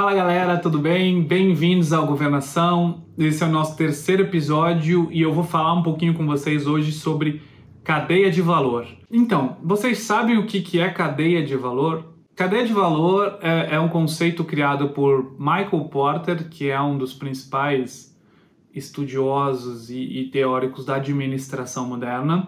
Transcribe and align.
Fala 0.00 0.14
galera, 0.14 0.56
tudo 0.56 0.78
bem? 0.78 1.24
Bem-vindos 1.24 1.92
ao 1.92 2.06
Governação. 2.06 3.02
Esse 3.18 3.42
é 3.42 3.46
o 3.48 3.50
nosso 3.50 3.76
terceiro 3.76 4.22
episódio 4.22 5.08
e 5.10 5.20
eu 5.20 5.34
vou 5.34 5.42
falar 5.42 5.74
um 5.74 5.82
pouquinho 5.82 6.14
com 6.14 6.24
vocês 6.24 6.68
hoje 6.68 6.92
sobre 6.92 7.42
cadeia 7.82 8.30
de 8.30 8.40
valor. 8.40 8.86
Então, 9.10 9.56
vocês 9.60 9.98
sabem 9.98 10.38
o 10.38 10.46
que 10.46 10.78
é 10.78 10.88
cadeia 10.88 11.44
de 11.44 11.56
valor? 11.56 12.14
Cadeia 12.36 12.64
de 12.64 12.72
valor 12.72 13.40
é, 13.42 13.74
é 13.74 13.80
um 13.80 13.88
conceito 13.88 14.44
criado 14.44 14.90
por 14.90 15.34
Michael 15.36 15.88
Porter, 15.90 16.48
que 16.48 16.70
é 16.70 16.80
um 16.80 16.96
dos 16.96 17.12
principais 17.12 18.16
estudiosos 18.72 19.90
e, 19.90 20.30
teóricos 20.32 20.84
da 20.84 20.94
administração 20.94 21.88
moderna. 21.88 22.46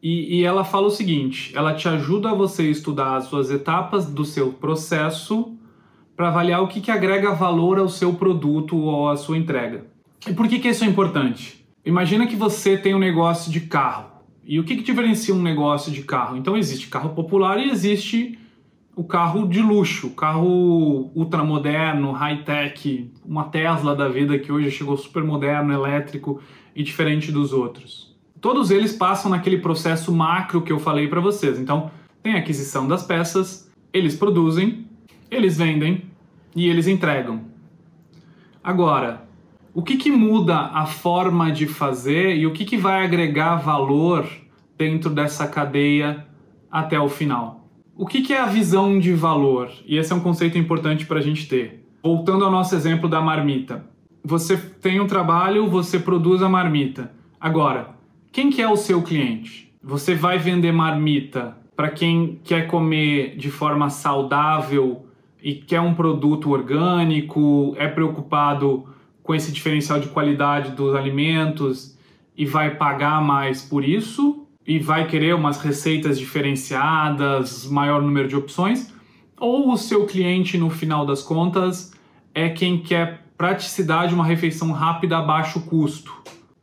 E, 0.00 0.44
ela 0.44 0.62
fala 0.62 0.86
o 0.86 0.90
seguinte: 0.90 1.52
ela 1.56 1.74
te 1.74 1.88
ajuda 1.88 2.30
a 2.30 2.34
você 2.34 2.70
estudar 2.70 3.16
as 3.16 3.24
suas 3.24 3.50
etapas 3.50 4.06
do 4.06 4.24
seu 4.24 4.52
processo 4.52 5.58
para 6.20 6.28
avaliar 6.28 6.62
o 6.62 6.68
que, 6.68 6.82
que 6.82 6.90
agrega 6.90 7.32
valor 7.32 7.78
ao 7.78 7.88
seu 7.88 8.12
produto 8.12 8.76
ou 8.76 9.08
à 9.08 9.16
sua 9.16 9.38
entrega. 9.38 9.86
E 10.28 10.34
por 10.34 10.46
que, 10.48 10.58
que 10.58 10.68
isso 10.68 10.84
é 10.84 10.86
importante? 10.86 11.64
Imagina 11.82 12.26
que 12.26 12.36
você 12.36 12.76
tem 12.76 12.94
um 12.94 12.98
negócio 12.98 13.50
de 13.50 13.60
carro. 13.62 14.10
E 14.44 14.60
o 14.60 14.64
que, 14.64 14.76
que 14.76 14.82
diferencia 14.82 15.34
um 15.34 15.40
negócio 15.40 15.90
de 15.90 16.02
carro? 16.02 16.36
Então 16.36 16.58
existe 16.58 16.88
carro 16.88 17.14
popular 17.14 17.58
e 17.58 17.70
existe 17.70 18.38
o 18.94 19.02
carro 19.02 19.48
de 19.48 19.62
luxo, 19.62 20.10
carro 20.10 21.10
ultramoderno, 21.14 22.12
high-tech, 22.12 23.10
uma 23.24 23.44
Tesla 23.44 23.96
da 23.96 24.06
vida 24.06 24.38
que 24.38 24.52
hoje 24.52 24.70
chegou 24.70 24.98
super 24.98 25.24
moderno, 25.24 25.72
elétrico 25.72 26.38
e 26.76 26.82
diferente 26.82 27.32
dos 27.32 27.50
outros. 27.50 28.14
Todos 28.42 28.70
eles 28.70 28.92
passam 28.92 29.30
naquele 29.30 29.56
processo 29.56 30.12
macro 30.12 30.60
que 30.60 30.70
eu 30.70 30.78
falei 30.78 31.08
para 31.08 31.22
vocês. 31.22 31.58
Então, 31.58 31.90
tem 32.22 32.34
aquisição 32.34 32.86
das 32.86 33.02
peças, 33.02 33.72
eles 33.90 34.14
produzem, 34.14 34.84
eles 35.30 35.56
vendem, 35.56 36.09
e 36.54 36.68
eles 36.68 36.86
entregam. 36.86 37.42
Agora, 38.62 39.28
o 39.72 39.82
que, 39.82 39.96
que 39.96 40.10
muda 40.10 40.56
a 40.56 40.84
forma 40.84 41.50
de 41.50 41.66
fazer 41.66 42.36
e 42.36 42.46
o 42.46 42.52
que, 42.52 42.64
que 42.64 42.76
vai 42.76 43.04
agregar 43.04 43.56
valor 43.56 44.28
dentro 44.76 45.10
dessa 45.10 45.46
cadeia 45.46 46.26
até 46.70 46.98
o 46.98 47.08
final? 47.08 47.68
O 47.96 48.06
que, 48.06 48.22
que 48.22 48.32
é 48.32 48.40
a 48.40 48.46
visão 48.46 48.98
de 48.98 49.12
valor? 49.12 49.70
E 49.86 49.96
esse 49.96 50.12
é 50.12 50.16
um 50.16 50.20
conceito 50.20 50.58
importante 50.58 51.06
para 51.06 51.18
a 51.18 51.22
gente 51.22 51.46
ter. 51.46 51.86
Voltando 52.02 52.44
ao 52.44 52.50
nosso 52.50 52.74
exemplo 52.74 53.08
da 53.08 53.20
marmita. 53.20 53.84
Você 54.24 54.56
tem 54.56 55.00
um 55.00 55.06
trabalho, 55.06 55.68
você 55.68 55.98
produz 55.98 56.42
a 56.42 56.48
marmita. 56.48 57.12
Agora, 57.38 57.90
quem 58.32 58.50
que 58.50 58.60
é 58.60 58.68
o 58.68 58.76
seu 58.76 59.02
cliente? 59.02 59.72
Você 59.82 60.14
vai 60.14 60.38
vender 60.38 60.72
marmita 60.72 61.56
para 61.76 61.90
quem 61.90 62.38
quer 62.44 62.66
comer 62.66 63.36
de 63.36 63.50
forma 63.50 63.88
saudável, 63.88 65.06
e 65.42 65.54
quer 65.54 65.80
um 65.80 65.94
produto 65.94 66.50
orgânico, 66.50 67.74
é 67.76 67.88
preocupado 67.88 68.84
com 69.22 69.34
esse 69.34 69.52
diferencial 69.52 70.00
de 70.00 70.08
qualidade 70.08 70.72
dos 70.72 70.94
alimentos 70.94 71.96
e 72.36 72.44
vai 72.44 72.74
pagar 72.76 73.22
mais 73.22 73.62
por 73.62 73.84
isso 73.84 74.46
e 74.66 74.78
vai 74.78 75.06
querer 75.06 75.34
umas 75.34 75.60
receitas 75.60 76.18
diferenciadas, 76.18 77.66
maior 77.66 78.02
número 78.02 78.28
de 78.28 78.36
opções, 78.36 78.92
ou 79.38 79.72
o 79.72 79.76
seu 79.76 80.06
cliente 80.06 80.58
no 80.58 80.68
final 80.68 81.06
das 81.06 81.22
contas 81.22 81.92
é 82.34 82.48
quem 82.48 82.78
quer 82.78 83.24
praticidade, 83.36 84.14
uma 84.14 84.24
refeição 84.24 84.70
rápida 84.70 85.18
a 85.18 85.22
baixo 85.22 85.60
custo. 85.62 86.12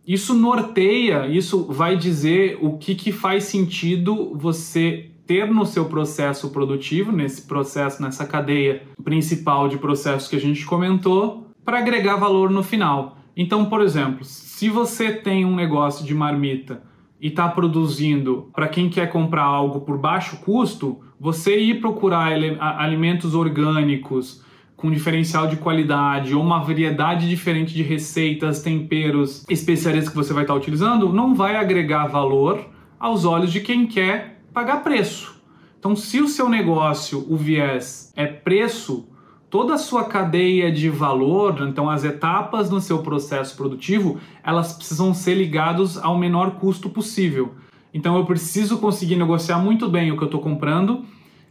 Isso 0.06 0.34
norteia, 0.34 1.28
isso 1.28 1.66
vai 1.66 1.98
dizer 1.98 2.58
o 2.62 2.78
que, 2.78 2.96
que 2.96 3.12
faz 3.12 3.46
sentido 3.46 4.32
você 4.36 5.10
ter 5.28 5.52
no 5.52 5.66
seu 5.66 5.86
processo 5.86 6.50
produtivo, 6.50 7.12
nesse 7.12 7.42
processo, 7.44 8.02
nessa 8.02 8.26
cadeia 8.26 8.84
principal 9.04 9.68
de 9.68 9.78
processos 9.78 10.30
que 10.30 10.38
a 10.38 10.40
gente 10.40 10.66
comentou, 10.66 11.52
para 11.66 11.80
agregar 11.80 12.16
valor 12.16 12.50
no 12.50 12.64
final. 12.64 13.18
Então, 13.36 13.66
por 13.66 13.82
exemplo, 13.82 14.24
se 14.24 14.70
você 14.70 15.12
tem 15.12 15.46
um 15.46 15.56
negócio 15.56 16.06
de 16.06 16.16
marmita 16.16 16.82
e 17.20 17.28
está 17.28 17.48
produzindo 17.50 18.50
para 18.54 18.68
quem 18.68 18.90
quer 18.90 19.12
comprar 19.12 19.44
algo 19.44 19.82
por 19.82 19.98
baixo 19.98 20.38
custo, 20.38 21.00
você 21.20 21.60
ir 21.60 21.82
procurar 21.82 22.32
alimentos 22.60 23.36
orgânicos 23.36 24.44
com 24.78 24.92
diferencial 24.92 25.48
de 25.48 25.58
qualidade 25.58 26.36
ou 26.36 26.42
uma 26.42 26.60
variedade 26.60 27.28
diferente 27.28 27.74
de 27.74 27.82
receitas, 27.82 28.62
temperos, 28.62 29.44
especiarias 29.50 30.08
que 30.08 30.16
você 30.16 30.32
vai 30.32 30.44
estar 30.44 30.54
tá 30.54 30.60
utilizando, 30.60 31.12
não 31.12 31.36
vai 31.36 31.56
agregar 31.56 32.06
valor 32.06 32.64
aos 33.00 33.26
olhos 33.26 33.52
de 33.52 33.60
quem 33.60 33.88
quer 33.88 34.37
pagar 34.58 34.78
preço. 34.78 35.40
Então, 35.78 35.96
se 35.96 36.20
o 36.20 36.28
seu 36.28 36.50
negócio, 36.50 37.24
o 37.30 37.38
viés 37.38 38.12
é 38.16 38.26
preço, 38.26 39.08
toda 39.52 39.76
a 39.76 39.78
sua 39.78 40.06
cadeia 40.06 40.72
de 40.72 40.90
valor, 40.90 41.68
então 41.70 41.88
as 41.88 42.04
etapas 42.04 42.68
no 42.68 42.82
seu 42.82 43.04
processo 43.04 43.56
produtivo, 43.56 44.20
elas 44.44 44.74
precisam 44.74 45.14
ser 45.14 45.36
ligadas 45.36 45.96
ao 45.96 46.18
menor 46.18 46.56
custo 46.56 46.90
possível. 46.90 47.54
Então, 47.94 48.18
eu 48.18 48.26
preciso 48.26 48.80
conseguir 48.80 49.16
negociar 49.16 49.60
muito 49.60 49.88
bem 49.88 50.12
o 50.12 50.18
que 50.18 50.24
eu 50.24 50.28
estou 50.28 50.42
comprando, 50.42 51.06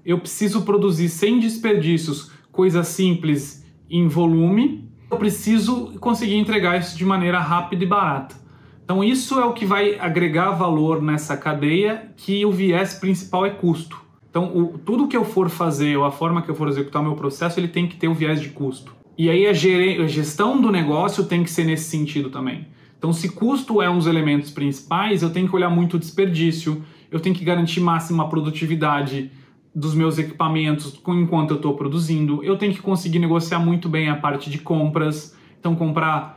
eu 0.04 0.18
preciso 0.18 0.62
produzir 0.62 1.08
sem 1.08 1.38
desperdícios 1.38 2.32
coisas 2.50 2.88
simples 2.88 3.64
em 3.88 4.08
volume, 4.08 4.90
eu 5.08 5.16
preciso 5.16 5.96
conseguir 6.00 6.38
entregar 6.38 6.80
isso 6.80 6.98
de 6.98 7.04
maneira 7.04 7.38
rápida 7.38 7.84
e 7.84 7.86
barata. 7.86 8.45
Então, 8.86 9.02
isso 9.02 9.40
é 9.40 9.44
o 9.44 9.52
que 9.52 9.66
vai 9.66 9.98
agregar 9.98 10.52
valor 10.52 11.02
nessa 11.02 11.36
cadeia, 11.36 12.08
que 12.16 12.46
o 12.46 12.52
viés 12.52 12.94
principal 12.94 13.44
é 13.44 13.50
custo. 13.50 14.00
Então, 14.30 14.56
o, 14.56 14.78
tudo 14.78 15.08
que 15.08 15.16
eu 15.16 15.24
for 15.24 15.50
fazer 15.50 15.96
ou 15.96 16.04
a 16.04 16.12
forma 16.12 16.40
que 16.40 16.48
eu 16.48 16.54
for 16.54 16.68
executar 16.68 17.02
o 17.02 17.04
meu 17.04 17.16
processo, 17.16 17.58
ele 17.58 17.66
tem 17.66 17.88
que 17.88 17.96
ter 17.96 18.06
o 18.06 18.14
viés 18.14 18.40
de 18.40 18.50
custo. 18.50 18.94
E 19.18 19.28
aí 19.28 19.44
a, 19.44 19.50
a 19.50 20.06
gestão 20.06 20.60
do 20.60 20.70
negócio 20.70 21.24
tem 21.24 21.42
que 21.42 21.50
ser 21.50 21.64
nesse 21.64 21.90
sentido 21.90 22.30
também. 22.30 22.68
Então, 22.96 23.12
se 23.12 23.28
custo 23.30 23.82
é 23.82 23.90
um 23.90 23.98
dos 23.98 24.06
elementos 24.06 24.52
principais, 24.52 25.20
eu 25.20 25.30
tenho 25.30 25.48
que 25.48 25.56
olhar 25.56 25.68
muito 25.68 25.94
o 25.94 25.98
desperdício, 25.98 26.84
eu 27.10 27.18
tenho 27.18 27.34
que 27.34 27.44
garantir 27.44 27.80
máxima 27.80 28.28
produtividade 28.28 29.32
dos 29.74 29.96
meus 29.96 30.16
equipamentos 30.16 30.96
enquanto 31.08 31.50
eu 31.50 31.56
estou 31.56 31.74
produzindo, 31.74 32.42
eu 32.44 32.56
tenho 32.56 32.72
que 32.72 32.80
conseguir 32.80 33.18
negociar 33.18 33.58
muito 33.58 33.88
bem 33.88 34.08
a 34.08 34.14
parte 34.14 34.48
de 34.48 34.58
compras, 34.58 35.36
então 35.58 35.74
comprar 35.74 36.35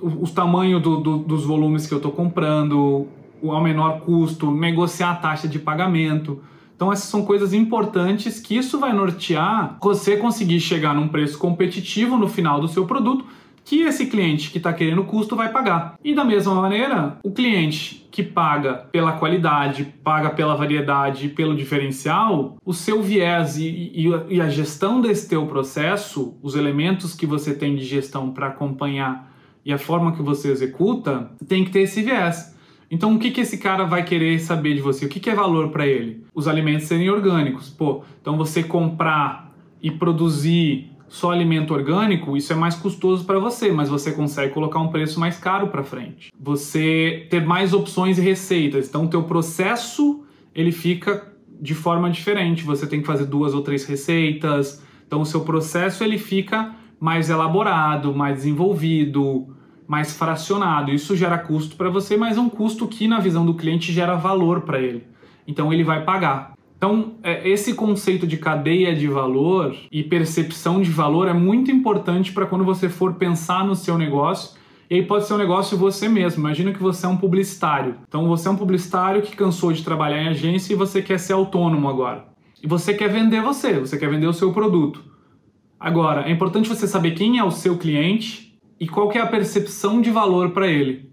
os 0.00 0.30
tamanhos 0.30 0.82
do, 0.82 0.98
do, 0.98 1.18
dos 1.18 1.44
volumes 1.44 1.86
que 1.86 1.94
eu 1.94 1.98
estou 1.98 2.12
comprando, 2.12 3.06
ao 3.42 3.62
menor 3.62 4.00
custo, 4.00 4.50
negociar 4.50 5.10
a 5.12 5.16
taxa 5.16 5.48
de 5.48 5.58
pagamento. 5.58 6.42
Então 6.74 6.92
essas 6.92 7.08
são 7.08 7.24
coisas 7.24 7.54
importantes 7.54 8.38
que 8.38 8.56
isso 8.56 8.78
vai 8.78 8.92
nortear 8.92 9.78
você 9.80 10.16
conseguir 10.16 10.60
chegar 10.60 10.94
num 10.94 11.08
preço 11.08 11.38
competitivo 11.38 12.18
no 12.18 12.28
final 12.28 12.60
do 12.60 12.68
seu 12.68 12.84
produto 12.84 13.24
que 13.64 13.82
esse 13.82 14.06
cliente 14.06 14.50
que 14.52 14.58
está 14.58 14.72
querendo 14.72 15.02
custo 15.02 15.34
vai 15.34 15.50
pagar. 15.50 15.98
E 16.04 16.14
da 16.14 16.24
mesma 16.24 16.54
maneira, 16.54 17.18
o 17.24 17.32
cliente 17.32 18.06
que 18.12 18.22
paga 18.22 18.74
pela 18.92 19.12
qualidade, 19.12 19.92
paga 20.04 20.30
pela 20.30 20.54
variedade, 20.54 21.28
pelo 21.30 21.56
diferencial, 21.56 22.56
o 22.64 22.72
seu 22.72 23.02
viés 23.02 23.58
e, 23.58 23.66
e, 23.66 24.36
e 24.36 24.40
a 24.40 24.48
gestão 24.48 25.00
desse 25.00 25.28
teu 25.28 25.46
processo, 25.46 26.36
os 26.40 26.54
elementos 26.54 27.12
que 27.12 27.26
você 27.26 27.52
tem 27.52 27.74
de 27.74 27.84
gestão 27.84 28.30
para 28.30 28.46
acompanhar 28.46 29.34
e 29.66 29.72
a 29.72 29.78
forma 29.78 30.12
que 30.12 30.22
você 30.22 30.48
executa 30.52 31.28
tem 31.48 31.64
que 31.64 31.72
ter 31.72 31.80
esse 31.80 32.00
viés. 32.00 32.56
Então, 32.88 33.16
o 33.16 33.18
que, 33.18 33.32
que 33.32 33.40
esse 33.40 33.58
cara 33.58 33.84
vai 33.84 34.04
querer 34.04 34.38
saber 34.38 34.74
de 34.74 34.80
você? 34.80 35.06
O 35.06 35.08
que, 35.08 35.18
que 35.18 35.28
é 35.28 35.34
valor 35.34 35.70
para 35.70 35.84
ele? 35.84 36.24
Os 36.32 36.46
alimentos 36.46 36.86
serem 36.86 37.10
orgânicos. 37.10 37.68
Pô, 37.68 38.04
então 38.20 38.36
você 38.36 38.62
comprar 38.62 39.52
e 39.82 39.90
produzir 39.90 40.92
só 41.08 41.32
alimento 41.32 41.74
orgânico, 41.74 42.36
isso 42.36 42.52
é 42.52 42.56
mais 42.56 42.76
custoso 42.76 43.24
para 43.24 43.40
você, 43.40 43.72
mas 43.72 43.88
você 43.88 44.12
consegue 44.12 44.54
colocar 44.54 44.78
um 44.78 44.88
preço 44.88 45.18
mais 45.18 45.36
caro 45.36 45.66
para 45.66 45.82
frente. 45.82 46.30
Você 46.38 47.26
ter 47.28 47.44
mais 47.44 47.74
opções 47.74 48.18
e 48.18 48.20
receitas. 48.20 48.88
Então, 48.88 49.06
o 49.06 49.08
teu 49.08 49.24
processo 49.24 50.24
ele 50.54 50.70
fica 50.70 51.32
de 51.60 51.74
forma 51.74 52.08
diferente. 52.08 52.62
Você 52.62 52.86
tem 52.86 53.00
que 53.00 53.06
fazer 53.06 53.26
duas 53.26 53.52
ou 53.52 53.62
três 53.62 53.84
receitas. 53.84 54.80
Então, 55.04 55.22
o 55.22 55.26
seu 55.26 55.40
processo 55.40 56.04
ele 56.04 56.18
fica 56.18 56.72
mais 57.00 57.28
elaborado, 57.28 58.14
mais 58.14 58.36
desenvolvido, 58.36 59.56
mais 59.86 60.16
fracionado. 60.16 60.90
Isso 60.90 61.16
gera 61.16 61.38
custo 61.38 61.76
para 61.76 61.88
você, 61.88 62.16
mas 62.16 62.36
é 62.36 62.40
um 62.40 62.48
custo 62.48 62.86
que, 62.86 63.06
na 63.06 63.20
visão 63.20 63.44
do 63.46 63.54
cliente, 63.54 63.92
gera 63.92 64.14
valor 64.14 64.62
para 64.62 64.80
ele. 64.80 65.04
Então, 65.46 65.72
ele 65.72 65.84
vai 65.84 66.04
pagar. 66.04 66.54
Então, 66.76 67.14
é, 67.22 67.48
esse 67.48 67.74
conceito 67.74 68.26
de 68.26 68.36
cadeia 68.36 68.94
de 68.94 69.06
valor 69.06 69.74
e 69.90 70.02
percepção 70.02 70.82
de 70.82 70.90
valor 70.90 71.28
é 71.28 71.32
muito 71.32 71.70
importante 71.70 72.32
para 72.32 72.46
quando 72.46 72.64
você 72.64 72.88
for 72.88 73.14
pensar 73.14 73.64
no 73.64 73.74
seu 73.74 73.96
negócio. 73.96 74.56
E 74.90 74.96
aí 74.96 75.02
pode 75.02 75.26
ser 75.26 75.34
um 75.34 75.38
negócio 75.38 75.78
você 75.78 76.08
mesmo. 76.08 76.40
Imagina 76.40 76.72
que 76.72 76.82
você 76.82 77.06
é 77.06 77.08
um 77.08 77.16
publicitário. 77.16 77.96
Então, 78.06 78.28
você 78.28 78.48
é 78.48 78.50
um 78.50 78.56
publicitário 78.56 79.22
que 79.22 79.34
cansou 79.34 79.72
de 79.72 79.82
trabalhar 79.82 80.22
em 80.22 80.28
agência 80.28 80.72
e 80.72 80.76
você 80.76 81.00
quer 81.00 81.18
ser 81.18 81.32
autônomo 81.32 81.88
agora. 81.88 82.26
E 82.62 82.66
você 82.66 82.92
quer 82.92 83.08
vender 83.08 83.40
você, 83.40 83.78
você 83.78 83.98
quer 83.98 84.10
vender 84.10 84.26
o 84.26 84.32
seu 84.32 84.52
produto. 84.52 85.02
Agora, 85.78 86.28
é 86.28 86.30
importante 86.30 86.68
você 86.68 86.86
saber 86.86 87.12
quem 87.12 87.38
é 87.38 87.44
o 87.44 87.50
seu 87.50 87.76
cliente 87.76 88.45
e 88.78 88.86
qual 88.86 89.08
que 89.08 89.18
é 89.18 89.20
a 89.20 89.26
percepção 89.26 90.00
de 90.00 90.10
valor 90.10 90.50
para 90.50 90.66
ele. 90.66 91.10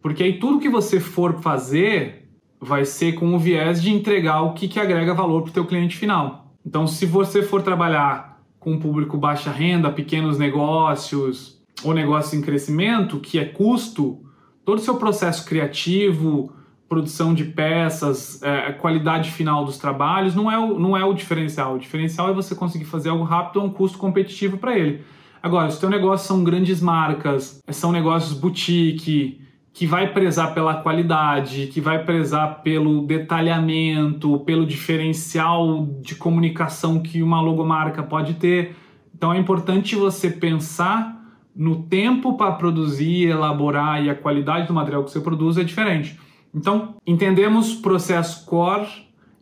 Porque 0.00 0.22
aí 0.22 0.38
tudo 0.38 0.60
que 0.60 0.68
você 0.68 1.00
for 1.00 1.40
fazer 1.40 2.28
vai 2.60 2.84
ser 2.84 3.14
com 3.14 3.34
o 3.34 3.38
viés 3.38 3.82
de 3.82 3.90
entregar 3.90 4.42
o 4.42 4.54
que, 4.54 4.68
que 4.68 4.80
agrega 4.80 5.12
valor 5.14 5.42
para 5.42 5.50
o 5.50 5.54
teu 5.54 5.66
cliente 5.66 5.96
final. 5.96 6.52
Então, 6.64 6.86
se 6.86 7.04
você 7.04 7.42
for 7.42 7.62
trabalhar 7.62 8.40
com 8.58 8.78
público 8.78 9.18
baixa 9.18 9.50
renda, 9.50 9.90
pequenos 9.90 10.38
negócios 10.38 11.62
ou 11.82 11.92
negócios 11.92 12.32
em 12.32 12.40
crescimento, 12.40 13.20
que 13.20 13.38
é 13.38 13.44
custo, 13.44 14.20
todo 14.64 14.78
o 14.78 14.80
seu 14.80 14.96
processo 14.96 15.44
criativo, 15.44 16.52
produção 16.88 17.34
de 17.34 17.44
peças, 17.44 18.42
é, 18.42 18.72
qualidade 18.72 19.30
final 19.30 19.64
dos 19.64 19.76
trabalhos, 19.76 20.34
não 20.34 20.50
é, 20.50 20.58
o, 20.58 20.78
não 20.78 20.96
é 20.96 21.04
o 21.04 21.12
diferencial. 21.12 21.74
O 21.74 21.78
diferencial 21.78 22.30
é 22.30 22.32
você 22.32 22.54
conseguir 22.54 22.84
fazer 22.86 23.10
algo 23.10 23.24
rápido 23.24 23.60
a 23.60 23.64
um 23.64 23.70
custo 23.70 23.98
competitivo 23.98 24.56
para 24.56 24.78
ele. 24.78 25.04
Agora, 25.44 25.70
se 25.70 25.76
o 25.76 25.80
teu 25.80 25.90
negócio 25.90 26.26
são 26.26 26.42
grandes 26.42 26.80
marcas, 26.80 27.62
são 27.68 27.92
negócios 27.92 28.32
boutique, 28.32 29.42
que 29.74 29.86
vai 29.86 30.10
prezar 30.10 30.54
pela 30.54 30.76
qualidade, 30.76 31.66
que 31.66 31.82
vai 31.82 32.02
prezar 32.02 32.62
pelo 32.62 33.06
detalhamento, 33.06 34.38
pelo 34.38 34.64
diferencial 34.64 35.86
de 36.00 36.14
comunicação 36.14 36.98
que 37.02 37.22
uma 37.22 37.42
logomarca 37.42 38.02
pode 38.02 38.32
ter. 38.34 38.74
Então 39.14 39.34
é 39.34 39.38
importante 39.38 39.94
você 39.94 40.30
pensar 40.30 41.14
no 41.54 41.82
tempo 41.82 42.38
para 42.38 42.52
produzir, 42.52 43.28
elaborar 43.28 44.02
e 44.02 44.08
a 44.08 44.14
qualidade 44.14 44.66
do 44.66 44.72
material 44.72 45.04
que 45.04 45.10
você 45.10 45.20
produz 45.20 45.58
é 45.58 45.62
diferente. 45.62 46.18
Então, 46.54 46.94
entendemos 47.06 47.74
processo 47.74 48.46
core, 48.46 48.88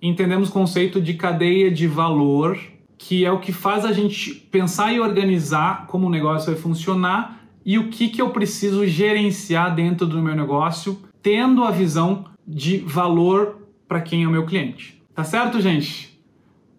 entendemos 0.02 0.50
conceito 0.50 1.00
de 1.00 1.14
cadeia 1.14 1.70
de 1.70 1.86
valor, 1.86 2.58
que 3.04 3.24
é 3.24 3.32
o 3.32 3.40
que 3.40 3.52
faz 3.52 3.84
a 3.84 3.92
gente 3.92 4.32
pensar 4.32 4.92
e 4.92 5.00
organizar 5.00 5.88
como 5.88 6.06
o 6.06 6.10
negócio 6.10 6.52
vai 6.52 6.60
funcionar 6.60 7.40
e 7.64 7.76
o 7.76 7.88
que, 7.88 8.08
que 8.08 8.22
eu 8.22 8.30
preciso 8.30 8.86
gerenciar 8.86 9.74
dentro 9.74 10.06
do 10.06 10.22
meu 10.22 10.36
negócio, 10.36 11.00
tendo 11.20 11.64
a 11.64 11.72
visão 11.72 12.26
de 12.46 12.78
valor 12.78 13.66
para 13.88 14.00
quem 14.00 14.22
é 14.22 14.28
o 14.28 14.30
meu 14.30 14.46
cliente. 14.46 15.02
Tá 15.12 15.24
certo, 15.24 15.60
gente? 15.60 16.16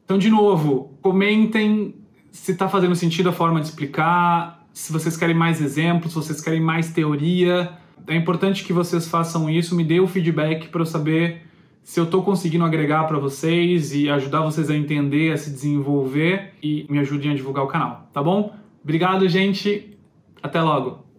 Então, 0.06 0.18
de 0.18 0.30
novo, 0.30 0.98
comentem 1.02 1.94
se 2.32 2.54
está 2.54 2.70
fazendo 2.70 2.96
sentido 2.96 3.28
a 3.28 3.34
forma 3.34 3.60
de 3.60 3.68
explicar, 3.68 4.66
se 4.72 4.94
vocês 4.94 5.18
querem 5.18 5.36
mais 5.36 5.62
exemplos, 5.62 6.14
se 6.14 6.16
vocês 6.16 6.40
querem 6.40 6.62
mais 6.62 6.94
teoria. 6.94 7.74
É 8.08 8.16
importante 8.16 8.64
que 8.64 8.72
vocês 8.72 9.10
façam 9.10 9.50
isso, 9.50 9.76
me 9.76 9.84
dê 9.84 10.00
o 10.00 10.08
feedback 10.08 10.70
para 10.70 10.82
eu 10.82 10.86
saber 10.86 11.42
se 11.84 12.00
eu 12.00 12.06
estou 12.06 12.24
conseguindo 12.24 12.64
agregar 12.64 13.04
para 13.04 13.20
vocês 13.20 13.94
e 13.94 14.10
ajudar 14.10 14.42
vocês 14.42 14.70
a 14.70 14.76
entender, 14.76 15.32
a 15.34 15.38
se 15.38 15.52
desenvolver 15.52 16.54
e 16.64 16.86
me 16.90 17.00
ajudem 17.00 17.32
a 17.32 17.36
divulgar 17.36 17.64
o 17.64 17.68
canal, 17.68 18.10
tá 18.14 18.24
bom? 18.24 18.56
Obrigado, 18.84 19.28
gente. 19.28 19.98
Até 20.42 20.62
logo! 20.62 21.13